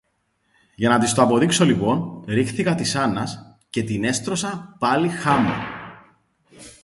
[0.75, 5.53] Για να της το αποδείξω λοιπόν, ρίχθηκα της Άννας και την έστρωσα πάλι χάμω